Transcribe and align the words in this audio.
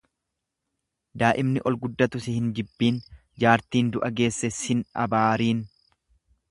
Daa'imni 1.23 1.61
ol 1.71 1.77
guddatu 1.83 2.23
si 2.25 2.35
hin 2.39 2.49
jibbiin 2.61 2.99
jaartiin 3.45 3.93
du'a 3.97 4.13
geesse 4.21 4.53
sin 4.63 4.85
abaariin. 5.05 5.63